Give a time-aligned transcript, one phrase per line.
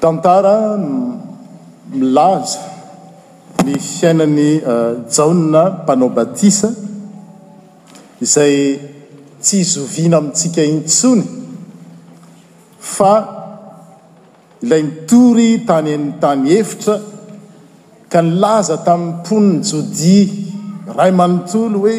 [0.00, 0.78] tantara
[1.92, 2.58] milaza
[3.66, 6.68] ny fiainan'ny eh, jaona mpanao batisa
[8.24, 8.56] izay
[9.44, 11.22] tsy hizoviana amintsika inytsony
[12.94, 13.12] fa
[14.62, 16.94] ilay mitory tany eniny tany efitra
[18.12, 20.32] ka nilaza tamin'ny mponony jodia
[20.98, 21.96] ray manontolo hoe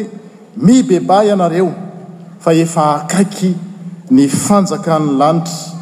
[0.66, 1.70] mibeba ianareo
[2.44, 3.50] fa efa akaiky
[4.14, 5.81] ny fanjakan'ny lanitra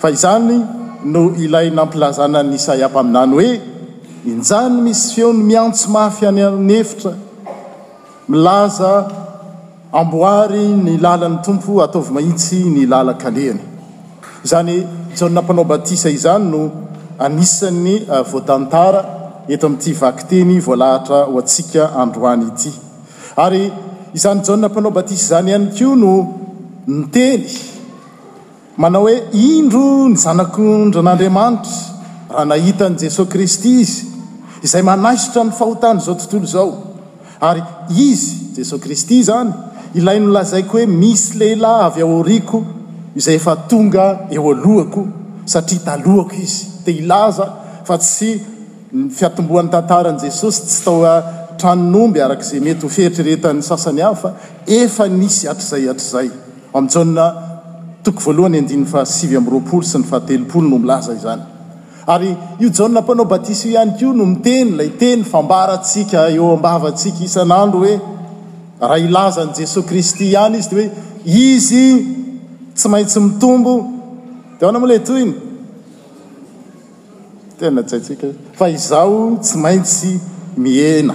[0.00, 0.60] fa izany
[1.04, 3.50] no ilay nampilazana nysaiampaminany hoe
[4.32, 7.12] injany misy feony miantso mafy any anny efitra
[8.28, 8.92] milaza
[10.00, 13.60] amboary ny lalan'ny tompo ataovy mahitsy ny lala kalehany
[14.44, 14.76] izany
[15.18, 16.70] jaona mpanao batisa izany no
[17.18, 19.00] anisany uh, voatantara
[19.48, 22.72] eto amin'ity vakyteny voalahatra ho atsika androany ity
[23.44, 23.72] ary
[24.14, 26.12] izany jana mpanao batisa izany ihany koa no
[26.88, 27.44] nyteny
[28.80, 31.70] manao hoe indro ny zanak'ondra n'andriamanitra
[32.32, 34.06] raha nahita n'i jesosay kristy izy
[34.66, 36.70] izay manasitra ny fahotana izao tontolo izao
[37.48, 37.62] ary
[38.10, 39.50] izy jesosy kristy izany
[39.98, 42.62] ilai nolazaiko hoe misy lehilahy avy aoriako
[43.20, 45.02] izay efa tonga eo alohako
[45.52, 47.46] satria talohako izy ti hilaza
[47.88, 48.30] fa tsy
[49.18, 50.98] fiatombohan'ny tantaran'i jesosy tsy tao
[51.60, 54.30] tranonomby arakaizay mety ho feritrerehetany sasany hahofa
[54.80, 56.28] efa nisy atr'zay atr'zay
[56.74, 57.28] aminjonna
[58.02, 58.62] toko voalohany
[59.14, 61.42] siym'roapolo sy ny faatelopolo no milaza io zany
[62.06, 67.24] ary io jana mpanao batisa io ihany ko no miteny lay teny fambaratsika eo ambavantsika
[67.24, 68.00] isan'andro hoe
[68.80, 70.90] raha ilaza ny jesosy kristy ihany izy de hoe
[71.24, 71.86] izy
[72.74, 73.72] tsy maintsy mitombo
[74.58, 75.34] dia oana mola to iny
[77.58, 80.18] tena saytsika fa izao tsy maintsy
[80.56, 81.14] miena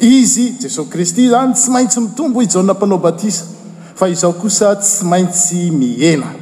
[0.00, 3.44] izy jesosy kristy zany tsy maintsy mitombo io jana m-panao batisa
[3.94, 6.34] fa izaho kosa tsy maintsy mihena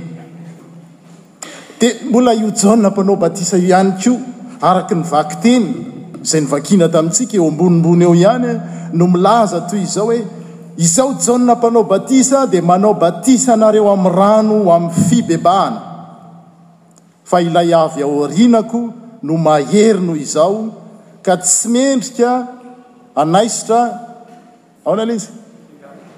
[1.81, 4.13] dia mbola iojana mpanao batisa io ihany ko
[4.61, 5.67] araka ny vaky teny
[6.23, 8.55] izay ny vakina tamintsika eo ambonimbony eo ihany a
[8.97, 10.19] no milaza toy izao hoe
[10.85, 15.81] izao jana mpanao batisa dia manao batisa nareo amin'ny rano ami'ny fibebahana
[17.29, 18.81] fa ilay avy aorinako
[19.27, 20.57] no maheryno izao
[21.25, 22.31] ka tsy mendrika
[23.21, 23.81] anaisitra
[24.85, 25.29] ao ana alay izy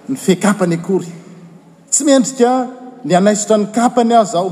[0.09, 1.11] ny fekapany akory
[1.94, 2.53] tsy mendrika
[3.06, 4.50] ny anaisitra ny kapany az ao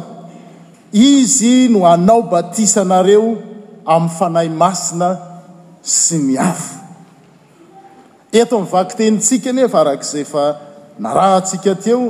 [0.94, 3.28] izy no anao batisa anareo
[3.94, 5.08] amin'ny fanahy masina
[5.97, 6.70] sy ny avo
[8.41, 10.44] eto amin'nyvakytenytsika nefa araka izay fa
[11.04, 12.00] narahatsika teo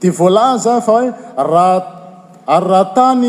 [0.00, 1.06] dia voalaza fa hoe
[1.52, 1.76] raha
[2.56, 3.28] aryratany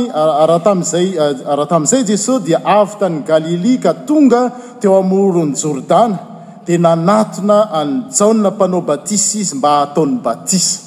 [0.51, 1.07] ratamizay
[1.51, 4.41] ara-tamin'izay jesosy dia avy tany galilia ka tonga
[4.81, 6.17] teo amorony jordana
[6.65, 10.84] dia nanatona anijaona mpanao batisa izy mba hataon'ny batisy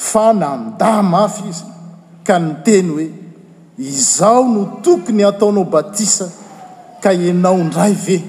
[0.00, 1.64] fa nanda mafy izy
[2.26, 3.08] ka nyteny hoe
[3.78, 6.28] izao no toko ny ataonao batisa
[7.02, 8.22] ka enaondray ve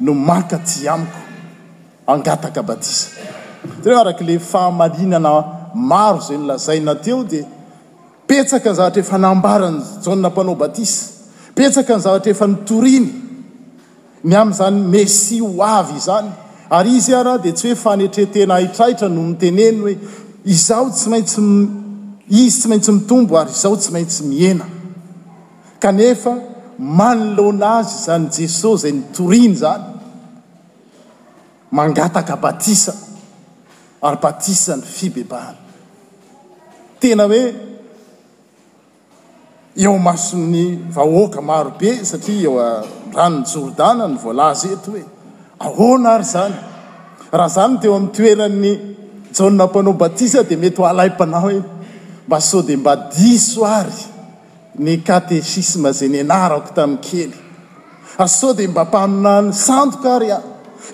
[0.00, 1.18] no maka ty amiko
[2.06, 3.06] angataka batisa
[3.82, 7.44] tareo arak' le fahamalinana maro zay nylazaina teo dia
[8.26, 11.10] petsaka nyzaratra efa nambarany jaonampanao batisa
[11.54, 13.08] petsaka nyzaratra efa nitoriny
[14.24, 16.30] ny am zany meci ho avy izany
[16.70, 19.94] ary izy ah raha dia tsy hoe fanetretena hahitrahitra noho nitenenny hoe
[20.44, 21.40] izaho tsy maintsy
[22.28, 24.64] izy tsy maintsy mitombo ary izaho tsy maintsy miena
[25.78, 26.32] kanefa
[26.78, 29.84] manolona azy zany jesosy zay ny toriny zany
[31.70, 32.94] mangataka batisa
[34.02, 35.58] ary batisa ny fibebahana
[37.00, 37.42] tena hoe
[39.82, 40.62] eo amasony
[40.94, 45.04] vahoaka marobe satria eoranony jordana ny volazeto hoe
[45.66, 46.54] ahoana ary zany
[47.32, 48.72] raha zany teo amin'ny toeranny
[49.32, 51.62] jaonna mpanao batisa dia mety ho alay m-panao e
[52.26, 53.98] mba asao dea mba disoary
[54.78, 57.32] ny katesisme zay ny anarako tamin'n kely
[58.24, 60.38] asao dia mba mpanonany sandokary a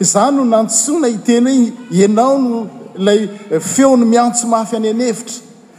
[0.01, 2.63] za no nantsona hitena h igny ianao no
[3.01, 3.21] ilay
[3.73, 5.37] feony miantso mafy any anevitra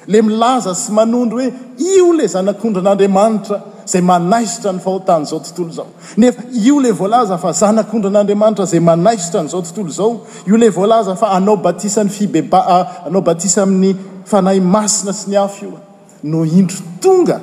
[0.10, 5.88] le milaza sy manondro hoe io la zanak'ondra an'andriamanitra zay manaisitra ny fahotan'izao tontolo zao
[6.18, 11.28] nefa io le voalaza fa zanak'ondran'andriamanitra zay manaisitra n'zao tontolo zao io le vlaza fa
[11.30, 12.60] anao batisan'ny fibeba
[13.06, 13.94] anao batisa amin'ny
[14.26, 15.80] fanay masina sy ny afa io
[16.24, 17.40] no indro tonga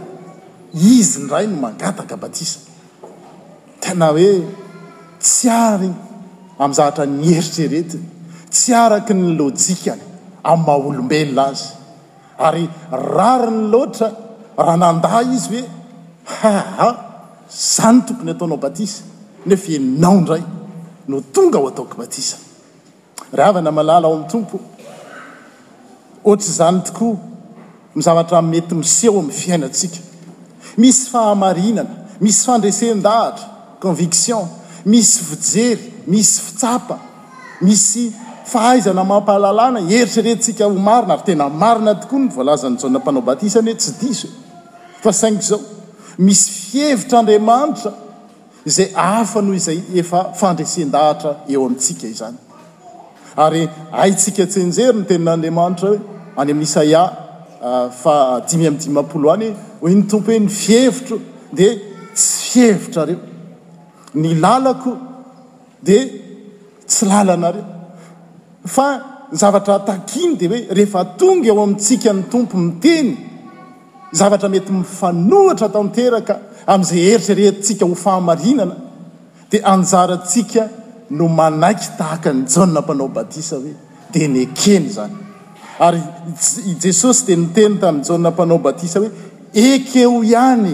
[0.74, 2.58] izy nray no mangataka batisa
[3.80, 4.32] dena hoe
[5.20, 5.94] tsy arny
[6.58, 8.02] am' zahatra ny heritra eretiny
[8.50, 10.02] tsy araky ny lojikany
[10.42, 11.85] a'ymaha olombely l azy
[12.38, 14.08] ary rari ny loatra
[14.58, 15.64] raha nandaa izy hoe
[16.40, 16.88] haha
[17.74, 19.02] zany tokony ataonao batisa
[19.46, 20.42] nefaeninao indray
[21.08, 22.36] no tonga ao ataoko batisa
[23.38, 24.56] rhavana malala ao amin'ny tompo
[26.24, 27.16] ohatsy izany tokoa
[27.96, 29.98] mizavatra mety miseho ami'ny fiainatsika
[30.82, 31.90] misy fahamarinana
[32.24, 33.46] misy fandresen-dahatra
[33.84, 34.44] conviction
[34.92, 36.96] misy fijery misy fitsapa
[37.66, 38.02] misy
[38.50, 43.70] fa haizana mampahalalana heritrerentsika ho marina ary tena marina tokoa ny voalazan'izao na mpanao batisany
[43.72, 44.28] hoe tsy disy
[45.04, 45.58] fa saingy izao
[46.28, 47.90] misy fihevitraandriamanitra
[48.70, 52.36] izay afa noho izay efa fandresen-dahatra eo amintsika izany
[53.46, 53.64] ary
[53.98, 56.00] haitsika tsenjery ny tenin'andriamanitra hoe
[56.42, 58.14] any amin'ny isaia ah, fa
[58.48, 59.48] dimy amindimpolo any
[59.82, 61.18] hoe ny tompo hoe ny fihevitro
[61.58, 61.72] dia
[62.14, 63.18] tsy fihevitra reo
[64.22, 64.96] ny lalako
[65.88, 66.04] dia
[66.86, 67.72] tsy lalanareo
[68.66, 73.10] fa nyzavatra atakiny dia hoe rehefa tonga eo amintsika ny tompo ny teny
[74.18, 76.34] zavatra mety mifanohitra tanteraka
[76.72, 78.74] amin'izay heritra rehetintsika ho fahamarinana
[79.50, 80.64] dia anjarantsika
[81.10, 83.74] no manaiky tahaka ny jana m-panao batisa hoe
[84.12, 85.16] dia nyekeny zany
[85.88, 86.02] ary
[86.70, 89.10] i jesosy dia niteny tamin'n jana m-panao batisa hoe
[89.72, 90.72] ekeo ihany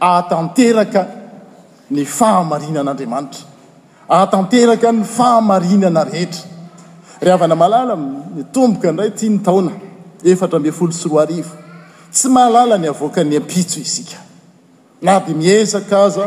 [0.00, 1.02] ahtanteraka
[1.90, 3.44] ny fahamarinan'andriamanitra
[4.08, 6.55] ahatanteraka ny fahamarinana rehetra
[7.28, 9.70] iavana malalamitomboka indray tya ny taona
[10.32, 11.56] efatra mbe folo sy roa arivo
[12.14, 14.18] tsy mahalala ny avoaka ny ampitso isika
[15.02, 16.24] na di miezaka aza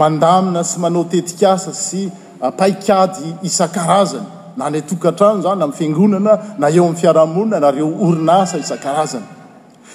[0.00, 2.00] mandamina sy manao tetik asa sy
[2.48, 9.24] apaikady isan-karazany na ny atokahtrano zany am'ny fiangonana na eo ami'ny fiarahamonina nareo orinasa isa-karazany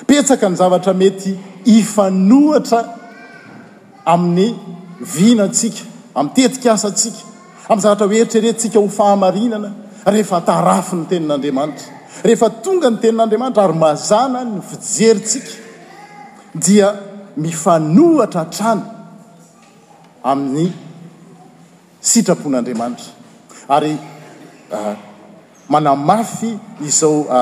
[0.08, 1.32] petsaka ny zavatra mety
[1.80, 2.80] ifanohatra
[4.14, 4.56] amin'ny
[5.14, 5.84] vina tsika
[6.18, 7.20] amn'y tetik asatsika
[7.70, 9.70] amn'ny zavatra oeritrretsika ho fahamarinana
[10.06, 15.52] rehefa tarafy ny tenin'andriamanitra rehefa tonga ny tenin'andriamanitra ary mazana ny fijerytsika
[16.66, 16.90] dia
[17.46, 18.84] mifanohatra htrano
[20.32, 20.70] amin'ny
[22.12, 23.10] sitrapon'andriamanitra
[23.76, 23.98] ary
[24.74, 24.96] ah,
[25.70, 26.52] manamafy
[26.88, 27.42] izao ah,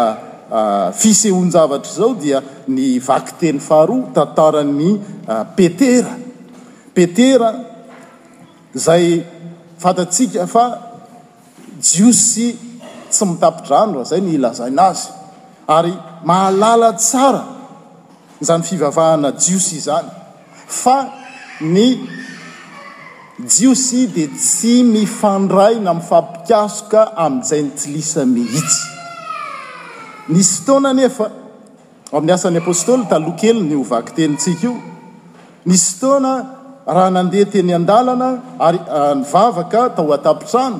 [0.58, 2.42] ah, fisehoan-javatra izao dia
[2.72, 4.90] ny vakyteny faharoa tantarany
[5.58, 6.14] petera
[6.96, 7.50] petera
[8.76, 9.24] izay
[9.78, 10.66] fantatsika fa
[11.86, 12.56] jiosy
[13.10, 15.10] tsy mitapidrano raha zay ny ilazaina azy
[15.78, 15.94] ary
[16.30, 17.44] mahalala tsara
[18.40, 20.10] nizany fivavahana jiosy izany
[20.82, 20.96] fa
[21.62, 21.84] ny
[23.54, 28.84] jiosy dia tsy mifandraina mi' fampikasoka amin'izay nitilisa mihitsy
[30.34, 31.26] nisy ftaona nefa
[32.14, 34.72] oamin'ny asan'ny apôstôly talohkely ny hovaky tenytsika io
[35.70, 36.32] nisy ftaoana
[36.96, 38.30] raha nandeha teny an-dalana
[38.68, 40.80] ary ah, nyvavaka tao atapitrano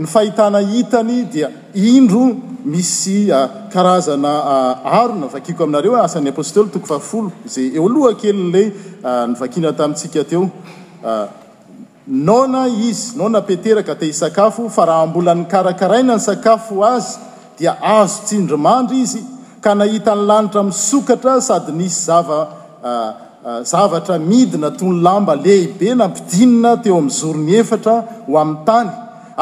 [0.00, 2.22] ny fahitana hitany dia indro
[2.74, 3.44] misy ah,
[3.74, 4.32] karazana
[4.98, 6.98] aronavakiako aminareo asan'ny apostoly toko fa
[7.52, 8.66] za eoloha kely nley
[9.30, 10.44] nyvakina tamintsika teo
[12.26, 17.12] nona izy nona peteraka te hisakafo fa raha mbola ny karakaraina ny sakafo azy
[17.58, 19.22] dia azo tsndromandry izy
[19.68, 22.38] ka nahita ny lanitra misokatra sady nisy zava
[23.72, 27.94] zavatra midina toy ny lamba lehibe na mpidinina teo amin'ny zorony efatra
[28.26, 28.90] ho amin'ny tany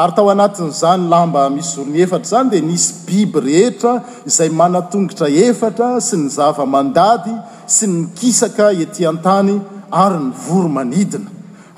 [0.01, 3.93] ary tao anatin'izany lamba misy zorony efatra izany dia nisy biby rehetra
[4.29, 7.33] izay manatongotra efatra sy ny zava-mandady
[7.75, 9.55] sy nykisaka etỳan-tany
[10.03, 11.29] ary ny voro manidina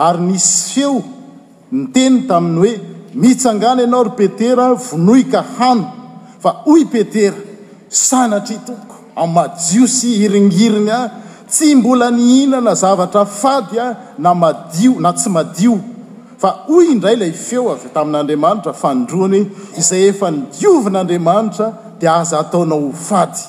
[0.07, 0.95] ary nisy feo
[1.81, 2.73] nyteny taminy hoe
[3.23, 5.85] mitsangana ianao ry petera vonohika hano
[6.43, 7.47] fa hoy petera
[7.89, 10.99] sanatra tompoko an'madio sy hirignirina
[11.49, 15.79] tsy mbola ni hinana zavatra fady a na madio na tsy madio
[16.37, 19.41] fa hoy indray ilay feo avyo tamin'andriamanitra fandroany
[19.79, 21.65] izay efa nydiovin'andriamanitra
[21.99, 23.39] dia aza ataonao ho fady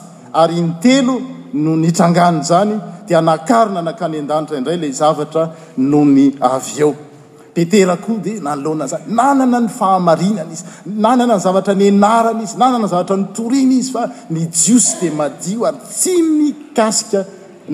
[0.41, 1.15] ary ny telo
[1.53, 2.75] noho ny trangano zany
[3.09, 5.45] dia nakarina nankany an-danitra indray ilay zavatra
[5.91, 6.93] noho ny av eo
[7.55, 10.65] peterako di nalonazany nanana ny fahamarinana izy
[11.05, 14.03] nanana ny zavatra ny enarana izy nanana ny zavatra nytoriny izy fa
[14.35, 17.21] ny jiosy dia madio ary tsy mikasika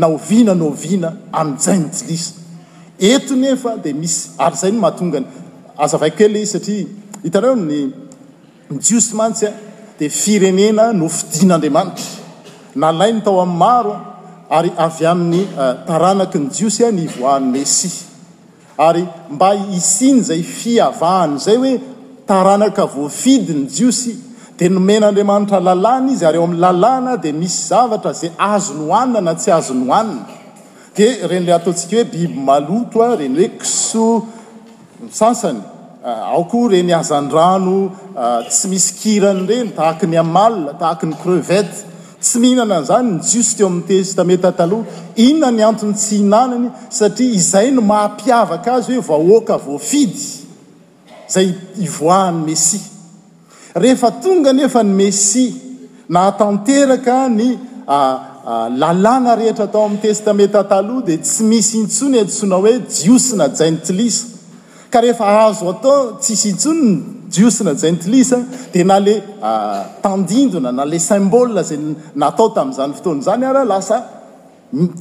[0.02, 2.24] naovina novina amin'zay ny jilis
[3.12, 5.26] eto nefa dia misy ary zay ny mahatongany
[5.84, 6.86] aza vaikoela izy satria
[7.24, 7.80] hitany ony
[8.70, 9.50] ny jios mantsya
[9.98, 12.08] dia firenena no fidin'andriamanitra
[12.82, 13.94] nalai ny tao amin'ny maro
[14.58, 17.90] ary avy amin'ny eh, taranaky ny jiosy a ny voany mesi
[18.78, 21.80] ary mba isiny zay fiavahany zay hoe
[22.26, 24.16] taranaka voafidiny jiosy
[24.58, 29.32] dia nomenandriamanitra lalàna izy ary eo amin'ny lalàna dia misy zavatra zay azony oanina na
[29.40, 30.24] tsy azony ohanina
[30.96, 34.20] dia reny lay ataontsika hoe biby maloto a reny hoe kisoa
[35.04, 35.60] nysasany
[36.34, 37.76] aoko ah, reny hazandrano
[38.22, 41.78] ah, tsy misy kirany ireny tahaka ny amala tahakiny crevete
[42.20, 46.70] tsy mihinana any izany ny jiosy teo amin'ny testameta taloha inona ny antony tsy hihinanany
[46.90, 50.20] satria izay no maampiavaka azy hoe vahoaka voafidy
[51.30, 51.52] zay
[51.84, 52.80] ivoahan'ny messia
[53.76, 55.52] rehefa tonga nefa ny mesia
[56.08, 57.48] na tanteraka ny
[58.80, 64.26] lalàna rehetra atao amin'ny testameta taloha dia tsy misy intsony entsoina hoe jiosina jainy tilisa
[64.90, 70.98] ka rehefa ahazo atao tsis intsonyny jiosina jayntlisa dia na lay ah, tandindona na lay
[70.98, 71.78] symbol zay
[72.14, 73.98] natao tamin'izany fotoany zany arah lasa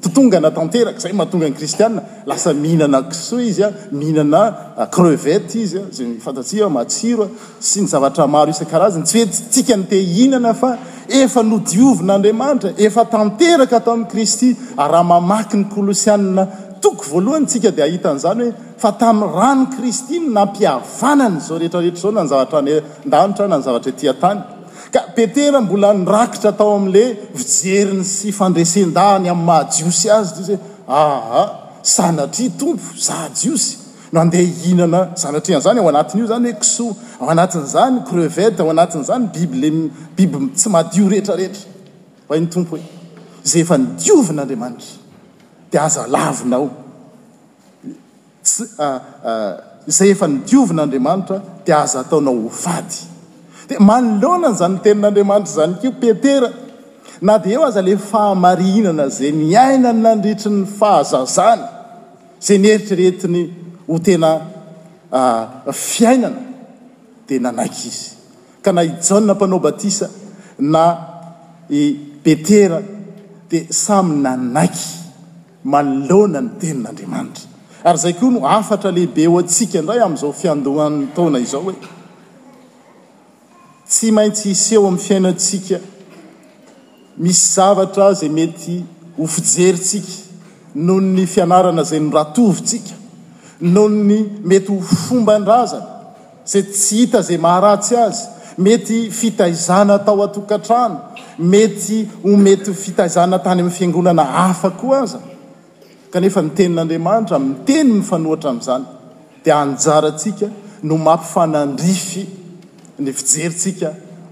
[0.01, 4.43] totongana tanteraka zay mahatonga any kristiana lasa mihinana kso izy a mihinana
[4.77, 7.29] ah, crevete izya zay fatatsi matsiroa
[7.59, 10.77] sy nyzavatra maro isa-karazany tsy hoe ttsika nyte hihnana fa
[11.07, 16.43] efa nodiovin'andriamanitra efa tanteraka atao amin'ny kristy ah, raha mamaky ny kolosianna
[16.85, 22.61] tokvoalohany tsika dia ahitan'izany hoe fa tamin'ny rano kristy ny nampiavanany zao rehetrarehetra zao nanzavatra
[22.73, 22.77] y
[23.07, 24.39] ndanotra nanzavatra etiatany
[24.93, 27.03] ka petera mbola nrakitra atao amin'la
[27.39, 30.57] vijeriny sy fandresen-dahany ami'nymahajiosy azy t zhoe
[31.01, 31.43] aha
[31.95, 33.71] sanatri tompo zajiosy
[34.13, 36.85] no andeha hinana zanatri an'izany ao anatin'io zany hoe kso
[37.21, 39.63] ao anatin'izany crevety ao anatin'izany bibil
[40.17, 41.63] bib tsy mahadio rehetrarehetra
[42.29, 42.87] fany tompo hoe
[43.49, 45.04] zay efa ndiovin'andriamanitra
[45.71, 46.69] di aza lavinao
[48.43, 49.53] s ah, ah,
[49.87, 52.97] izay efa nidiovin'andriamanitra dia aza ataonao hofady
[53.69, 56.49] dia manolonana zany n tenin'andriamanitra zany keo petera
[57.21, 61.63] na dia eo aza le fahamariinana zay niainany nandritry ny fahazazany
[62.45, 63.41] zay nieritrarehetiny
[63.87, 64.29] ho tena
[65.11, 66.41] ah, fiainana
[67.27, 68.09] dia nanaiky izy
[68.63, 70.09] ka na i jaoh mpanaobatisa
[70.57, 70.83] na
[71.69, 71.81] i
[72.23, 72.81] betera
[73.49, 75.04] dia samy nanaiky
[75.71, 77.47] malona ny tenin'andriamanitra
[77.89, 81.73] ary zay koa no afatra lehibe ho atsika indray amin'izao fiandohan'ny taona izao hoe
[83.93, 85.77] tsy maintsy hiseho amin'ny fiainatsika
[87.23, 88.75] misy zavatra azay mety
[89.17, 90.13] hofijerytsika
[90.85, 92.93] noho ny fianarana zay noratovyntsika
[93.73, 94.17] noho ny
[94.49, 95.83] mety ho fomba ndrazan
[96.51, 98.23] zay tsy hita zay maharatsy azy
[98.63, 100.97] mety fitaizana tao atokantrano
[101.51, 105.19] mety ho mety fitaizana tany amin'ny fiangonana hafa koa aza
[106.15, 108.83] kanefa nitenin'andriamanitra teny ny fanoatra amin'izany
[109.45, 110.47] dia anjarantsika
[110.89, 112.23] no mampifanandrify
[113.03, 113.89] ny fijerytsika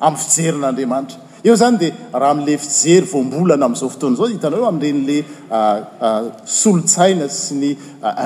[0.08, 6.38] amin'ny fijeryn'andriamanitra eo zany dia raha ami'la fijery voambolana amin'izao fotoana zao hitanao eo amin'irenyla
[6.60, 7.72] solotsaina sy ny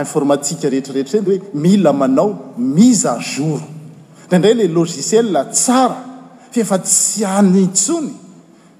[0.02, 2.30] informatika rehetrarehetra renyy hoe mila manao
[2.78, 3.60] mis à jour
[4.30, 6.00] daindray lay logiciela tsara
[6.56, 8.14] fefa tsy anytsony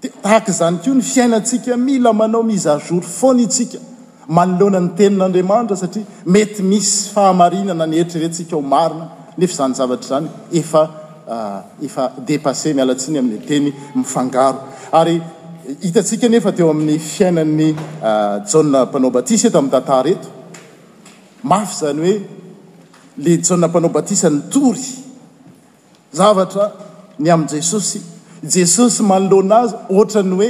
[0.02, 3.80] dia tahaka izany koa ny fiainatsika mila manao mis à jour foanytsika
[4.28, 9.06] manoloana ny tenin'andriamanitra satria mety misy fahamarinana ny heritreresika ho marina
[9.40, 10.28] nefa izany zavatra izany
[10.62, 10.82] efa
[11.36, 14.60] ah, efa depasse mialatsiny amin'ny teny mifangaro
[15.00, 15.16] ary
[15.84, 17.70] hitantsika nefa teo amin'ny fiainan'ny
[18.04, 20.28] ah, ja mpanao batisa eto amin'ny tata reto
[21.52, 22.20] mafy zany hoe
[23.24, 24.88] la ja panao batisa ny tory
[26.20, 26.66] zavatra
[27.20, 28.00] ny amin' jesosy
[28.56, 30.50] jesosy manoloana azy ohatra ny hoe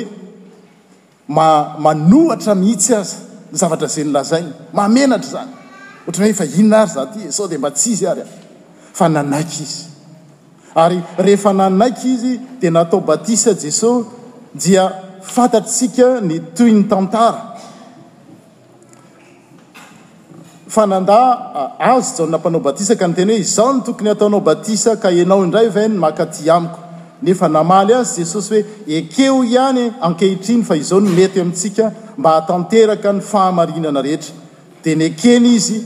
[1.38, 3.17] mamanohatra mihitsy azy
[3.51, 5.51] zavatra za nylazainy mamenatra zany
[6.08, 8.25] ohtran hoe efa inona ary za ty sao dia mba tsy izy ary a
[8.94, 9.86] fa nanaiky izy
[10.75, 14.10] ary rehefa nanaiky izy dia natao batisa jesosy
[14.54, 17.54] dia fantatrasika ny toy ny tantara
[20.68, 21.16] fa nanda
[21.80, 25.70] azo zao nampanao batisa ka nyteny hoe izao ny tokony ataonao batisa ka hanao indray
[25.70, 26.80] vaa ny makaty aniko
[27.24, 28.62] nefa namaly azy jesosy hoe
[29.00, 34.34] ekeo ihany ankehitriny fa izao ny mety amintsika mba hatanteraka ny fahamarinana rehetra
[34.84, 35.78] dia nykeny izy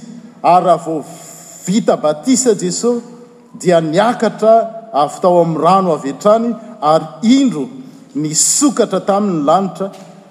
[0.53, 1.03] ary raha vaoo
[1.67, 3.01] vita batisa jesosy
[3.61, 4.55] dia niakatra
[5.03, 6.47] avy tao amin'ny rano avetrany
[6.91, 7.07] ary
[7.37, 7.63] indro
[8.23, 9.87] nysokatra taminy lanitra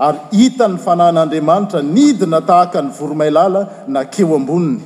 [0.09, 3.63] ary hitany fanahin'andriamanitra nidina tahaka ny voromai lala
[3.97, 4.77] nakeo amboniny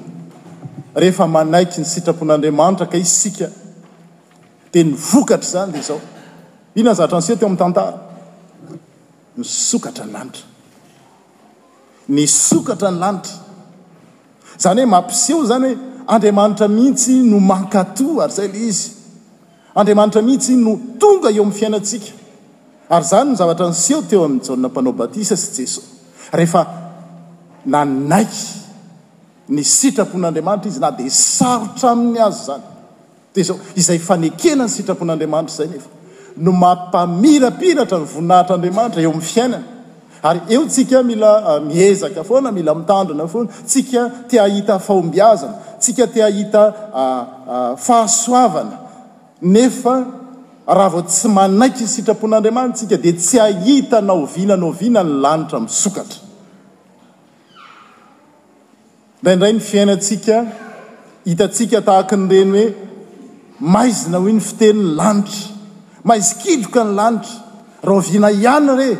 [1.02, 3.47] rehefa manaiky ny sitrapon'andriamanitra ka izsika
[4.74, 6.00] di nyvokatra zany ley zao
[6.74, 7.98] ina ny zavatra niseho teo amin'ny tantara
[9.38, 10.46] ny sokatra ny lanitra
[12.08, 13.36] ny sokatra ny lanitra
[14.62, 15.78] zany hoe mampiseho zany hoe
[16.12, 18.90] andriamanitra mihitsy no mankatoa ary zay ley izy
[19.78, 22.10] andriamanitra mihitsy no tonga eo amin'ny fiainantsika
[22.94, 25.86] ary zany ny zavatra nyseho teo amin'ny jaonna m-panao batise sy jesosy
[26.38, 26.64] rehefa
[27.74, 28.44] nanaiky
[29.54, 32.64] ny sitrapon'andriamanitra izy na dia sarotra amin'ny azy zany
[33.34, 35.88] dia zao izay fanekela ny sitrapon'andriamanitra izay nefa
[36.44, 39.60] no mampamirapiratra ny voninahitra'andriamanitra eo amin'ny fiainana
[40.28, 46.06] ary eo tsika mila ah, mihezaka foana mila mitandrina foana tsika ti ahita fahombiazana tsika
[46.06, 46.62] tia ahita
[46.94, 47.26] ah,
[47.56, 48.78] ah, fahasoavana
[49.54, 49.96] nefa
[50.66, 56.20] raha vao tsy manaiky ny sitrapon'andriamanitra tsika dia tsy ahita naoviana noviana ny lanitra misokatra
[59.22, 60.36] ndraindray ny fiainatsika
[61.24, 62.66] hitatsika tahaka ny reny hoe
[63.73, 65.49] maizina hoi ny fiteniny lanitra
[66.09, 67.37] maizy kidroka ny lanitra
[67.88, 68.97] raha o vina ihany reh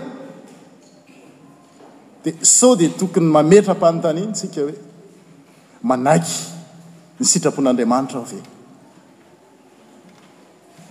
[2.25, 4.77] dia so dia tokony mametra mpanitaniany sika hoe
[5.91, 6.37] manaiky
[7.21, 8.41] ny sitrapon'andriamanitra ave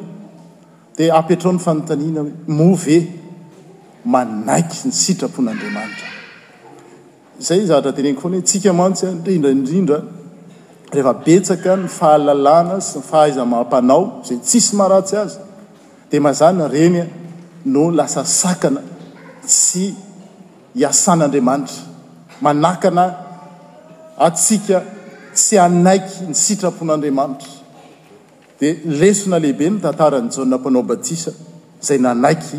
[0.96, 2.20] dia aptrony fanotanina
[2.58, 3.00] hoe e
[4.10, 6.08] manakyny sitrapon'andramatra
[7.48, 9.98] zay zatrateneko fanho tsika mantsy indrindraindrindra
[10.94, 15.38] rehefabetsaka ny fahalalana sy ny fahaizamaham-panao zay tsisy maharatsy azy
[16.10, 17.04] dia mazana reny a
[17.74, 18.82] no lasa sakana
[19.46, 19.86] tsy
[20.76, 23.04] hiasan'andriamanitra manakana
[24.28, 24.78] atsika
[25.34, 27.52] tsy anaiky ny sitrapon'andriamanitra
[28.60, 31.32] dia resona lehibe ny tantaran'ny jana m-panao batisa
[31.86, 32.58] zay nanaiky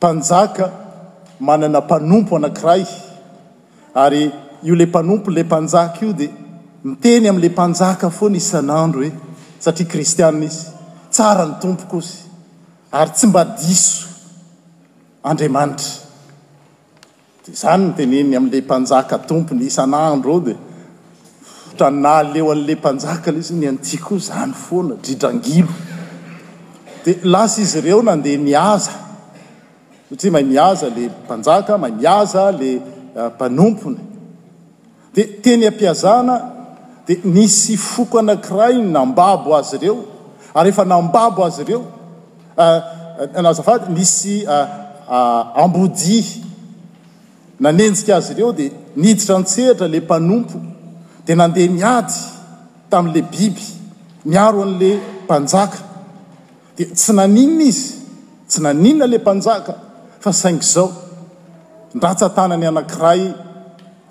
[0.00, 0.70] panjaka
[1.40, 2.84] manana mpanompo anankiray
[3.94, 4.30] ary
[4.62, 6.30] io la mpanompola mpanjaka io di
[6.84, 9.12] miteny am'la mpanjaka foana isan'andro e
[9.58, 10.66] satria ristiana izy
[11.10, 12.08] tsara ny tompo kozy
[12.92, 14.06] ary tsy mbadisod
[17.52, 20.54] znyeny a'la mnaktompony isan'andro eo
[21.78, 25.38] draneoan'la panjakale zny anzanyfoanadridrail
[27.04, 29.03] di lasa izy ireo nandea niaza
[30.16, 32.80] satria mahay miaza lay mpanjaka mahay miaza lay
[33.16, 33.98] ah, mpanompony
[35.14, 36.50] dia teny ampiazana
[37.06, 40.04] dia nisy foko anankirainy nambabo azy ireo
[40.54, 41.84] ary efa nambabo azy ireo
[42.56, 42.80] ah,
[43.34, 46.24] anazafady nisy ah, ambodia
[47.60, 50.58] nanenjika azy ireo dia niditra ntsehitra lay mpanompo
[51.26, 52.14] dia nandeha miady
[52.90, 53.66] tamin'lay biby
[54.24, 55.78] miaro an'lay mpanjaka
[56.76, 57.94] dia tsy naninina izy
[58.48, 59.74] tsy naninona lay mpanjaka
[60.26, 60.88] aigzao
[61.96, 63.22] ndratsatanany anankiray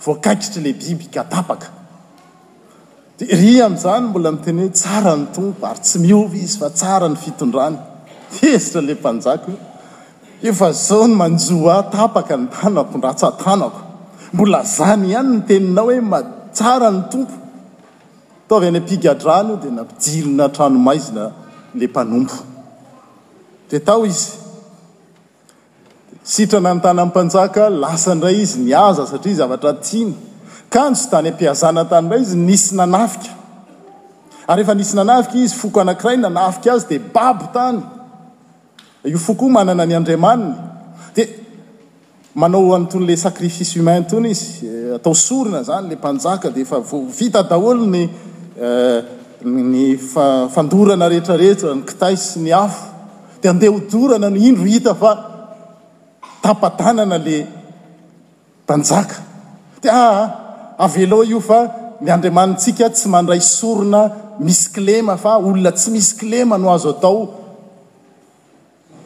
[0.06, 1.62] voakitrala bibykaad
[3.84, 7.78] 'zanymbolatena ho tsara ny tompo ary tsy miovy izy fa tsara ny fitondrany
[8.34, 9.30] ztrla
[11.22, 13.82] mnaaonnaka ny anakondratsaanako
[14.34, 16.02] mbola zany hany ny teninao hoe
[16.56, 17.34] tsarany tompo
[18.46, 21.22] atao any ampigadrano dia nampiilina htranomaizina
[21.80, 24.43] la mpanompode tao izy
[26.24, 32.22] strana ny tany apanjaka lasa ndray izy niaza satia zavatra tianakansy tny ampiaza tany ray
[32.22, 33.08] izy nisy naiy
[34.58, 34.94] efis
[35.34, 40.56] izo aaynana azydiabab tayio foko manana ny andriaana
[41.16, 41.24] di
[42.42, 46.80] manaoanton'la sakrifice umaintony izy eh, atao sorina zanyla mpanaka diaefa
[47.20, 48.10] vitadaholonyny
[48.62, 50.00] eh,
[50.54, 52.86] fandorana rehetrarehetra ny ktay sy ny afo
[53.42, 55.33] dia ade hoorana no indrohitfa
[56.44, 57.46] tapatanana lay
[58.66, 59.16] mpanjaka
[59.82, 60.30] di aa ah,
[60.86, 61.60] avelo io fa
[62.04, 64.02] ny andriaman tsika tsy mandray sorona
[64.46, 67.22] misy klema fa olona tsy misy klema no azo atao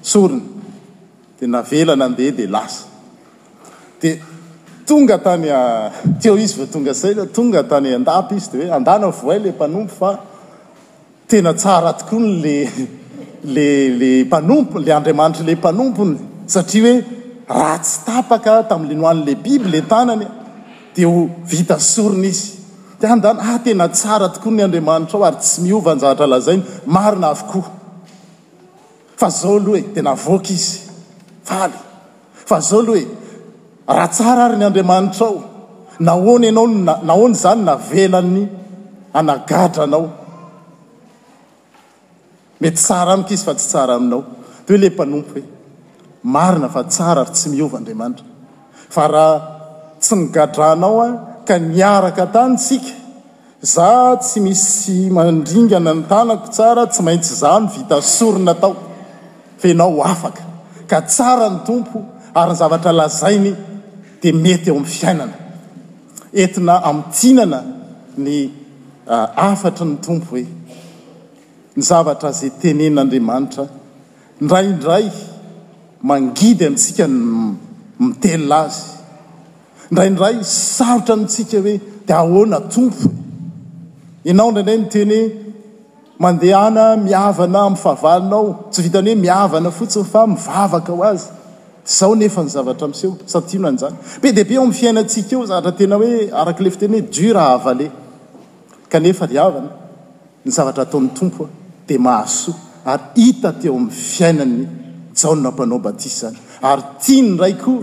[0.10, 0.42] sorina
[1.40, 2.82] di navelana andeha di lasa
[4.02, 4.10] di
[4.88, 5.46] tongatany
[6.26, 7.00] eo izy vatongas
[7.36, 10.10] tonga tany andapy izy de hoe andanavoay la mpanompo fa
[11.30, 12.34] tena tsara tokoa ny
[13.56, 13.58] l
[14.02, 16.16] lla mpanompoy la andriamanitra la mpanompony
[16.54, 17.17] satria hoe
[17.50, 20.28] raha tsy tapaka tami'le nohanla bibla tanany
[20.96, 25.38] de o vita soriny izy andany a ah, tena tsara tokoa ny andriamanitra ao ary
[25.42, 27.64] tsy miovanjahatra lazainy marina avokoa
[29.20, 30.80] fa zao alohe tena voaka izy
[31.60, 31.78] aly
[32.48, 33.06] fa zao alohhe
[33.88, 35.38] raha tsara ary ny andriamanitra ao
[36.06, 36.68] naony anao
[37.08, 38.44] naoany zany navenany
[39.14, 40.08] anagadranao
[42.62, 44.22] mety tsara amikizy fa tsy tsara aminao
[44.66, 45.44] tehoe la mpanompo hoe
[46.24, 48.26] marina fa tsara ary tsy mihova andriamanitra
[48.90, 49.42] fa raha
[50.00, 51.08] tsy nigadranao a
[51.48, 52.92] ka miaraka tany tsika
[53.62, 58.76] za tsy misy mandringana ny tanako tsara tsy maintsy izany vita sorina tao
[59.62, 60.42] faenao afaka
[60.90, 62.02] ka tsara ny tompo
[62.34, 63.56] ary ny zavatra lazainy
[64.22, 65.34] dia mety eo amin'ny fiainana
[66.34, 67.60] entina ami'tinana
[68.18, 68.38] ny
[69.50, 70.44] afatry ny tompo hoe
[71.78, 73.64] ny zavatra zay tenen'andriamanitra
[74.42, 75.06] ndrayndray
[76.02, 77.08] mangidy ainsika
[78.00, 78.82] mitela azy
[79.92, 81.76] ndrayndray sarotra nisika hoe
[82.08, 83.10] di ahoana tompo
[84.26, 85.30] enaondraindray no tenyo
[86.28, 91.24] andehana miavana am fahavalinao tsy vitany hoe miavana fotsiny fa mivavaka ho azy
[91.86, 93.78] zao nefa ny zavatra mseo sa nany
[94.22, 97.90] be deibe o am'n fiainatsika eo zata tena hoe aakleftenyho dueena
[100.46, 101.48] ny zavatra ataon'ny tompo
[101.88, 102.54] dea mahao
[102.86, 104.52] ary hitateeo ami'ny fiainan
[105.18, 106.38] tsaony nampanao batise zany
[106.70, 107.74] ary tia ny raiko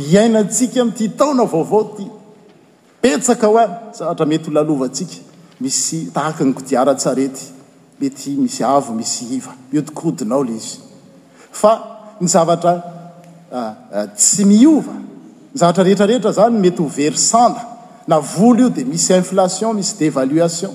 [0.00, 2.06] iainaatsika mity taona vaovao ty
[3.02, 3.64] petsaka ho a
[3.98, 5.16] zavatra mety ho lalova ntsika
[5.60, 7.44] misy tahaka ny kodiara-tsarety
[8.00, 10.78] mety misy avo misy iva miodikodinao ley izy
[11.60, 11.72] fa
[12.20, 12.72] ny zavatra
[13.52, 14.94] ah, ah, tsy miova
[15.52, 17.62] ny zavatra rehetrarehetra zany mety hovery sala
[18.06, 20.72] na volo io dia misy inflation misy dévaluation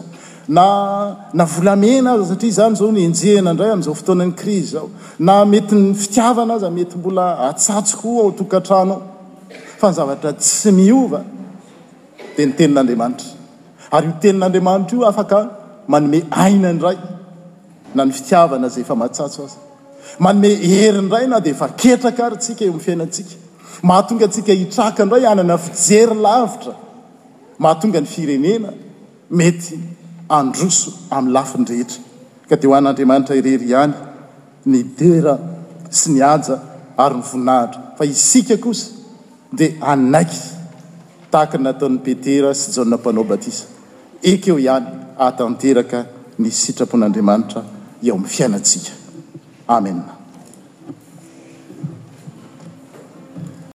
[0.51, 5.75] na na volamena azy satria zany zao nyenjehna ndray a'zao fotoanany rizy zao na mety
[5.75, 9.01] ny fitiavana azymety mbola asatokoa aotokatranoao
[9.79, 11.21] fa nyzavatra tsy mio dia
[12.49, 13.27] nytenin'anramaitra
[13.95, 15.31] ay tenin'andriaanitra io afak
[15.91, 16.97] manome aina nray
[17.95, 19.29] na ny fitiavana zayefa mahatoa
[20.27, 23.33] aome heindray na dia aetraaska eo am'fiainatsika
[23.91, 26.73] ahatongaika itranray anaa fijery lavitra
[27.61, 28.69] mahatonga ny firenena
[29.31, 29.77] mety
[30.37, 32.01] androso amin'ny lafi nyrehetra
[32.49, 33.93] ka dia ho an'andriamanitra irery ihany
[34.71, 35.33] ny dera
[35.99, 36.55] sy niaja
[37.03, 38.85] ary nyvoninahitra fa isika kosa
[39.57, 40.39] dia anaiky
[41.31, 43.65] tahakay nataon'ny petera sy jaona m-panao batisa
[44.33, 44.87] ekeo ihany
[45.27, 45.99] atanteraka
[46.41, 47.61] ny sitrapon'andriamanitra
[48.05, 48.91] eo amin'ny fiainatsika
[49.79, 50.18] amena